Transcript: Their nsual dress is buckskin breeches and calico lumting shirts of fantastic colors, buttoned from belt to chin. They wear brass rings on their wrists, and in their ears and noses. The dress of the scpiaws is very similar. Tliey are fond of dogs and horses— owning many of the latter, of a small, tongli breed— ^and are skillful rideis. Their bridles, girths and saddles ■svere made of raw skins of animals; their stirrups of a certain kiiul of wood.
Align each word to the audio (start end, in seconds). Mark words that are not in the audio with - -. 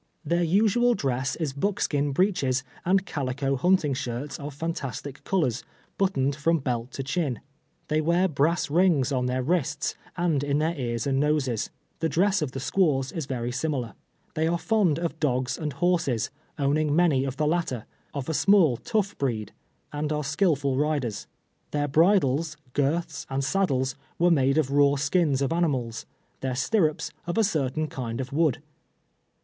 Their 0.25 0.43
nsual 0.43 0.97
dress 0.97 1.35
is 1.35 1.53
buckskin 1.53 2.11
breeches 2.11 2.63
and 2.85 3.05
calico 3.05 3.55
lumting 3.63 3.93
shirts 3.95 4.39
of 4.39 4.51
fantastic 4.51 5.23
colors, 5.25 5.63
buttoned 5.99 6.35
from 6.35 6.57
belt 6.57 6.89
to 6.93 7.03
chin. 7.03 7.39
They 7.87 8.01
wear 8.01 8.27
brass 8.27 8.71
rings 8.71 9.11
on 9.11 9.27
their 9.27 9.43
wrists, 9.43 9.93
and 10.17 10.43
in 10.43 10.57
their 10.57 10.73
ears 10.75 11.05
and 11.05 11.19
noses. 11.19 11.69
The 11.99 12.09
dress 12.09 12.41
of 12.41 12.53
the 12.53 12.59
scpiaws 12.59 13.15
is 13.15 13.27
very 13.27 13.51
similar. 13.51 13.93
Tliey 14.33 14.51
are 14.51 14.57
fond 14.57 14.97
of 14.97 15.19
dogs 15.19 15.55
and 15.55 15.71
horses— 15.73 16.31
owning 16.57 16.95
many 16.95 17.23
of 17.23 17.37
the 17.37 17.45
latter, 17.45 17.85
of 18.11 18.27
a 18.27 18.33
small, 18.33 18.77
tongli 18.77 19.15
breed— 19.19 19.51
^and 19.93 20.11
are 20.11 20.23
skillful 20.23 20.77
rideis. 20.77 21.27
Their 21.69 21.87
bridles, 21.87 22.57
girths 22.73 23.27
and 23.29 23.43
saddles 23.43 23.93
■svere 24.19 24.33
made 24.33 24.57
of 24.57 24.71
raw 24.71 24.95
skins 24.95 25.43
of 25.43 25.53
animals; 25.53 26.07
their 26.39 26.55
stirrups 26.55 27.11
of 27.27 27.37
a 27.37 27.43
certain 27.43 27.87
kiiul 27.87 28.19
of 28.19 28.33
wood. 28.33 28.63